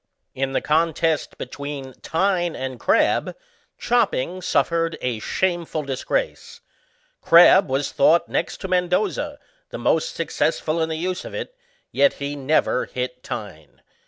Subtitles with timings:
[0.33, 3.35] In the contest between Tyne and Crabb,
[3.77, 6.61] chopping suffered a shameful disgrace;
[7.21, 9.37] Crabb was thought next to Mendoza,
[9.69, 11.53] the most successful in the use of it,
[11.91, 13.75] yet he never hit Tynk.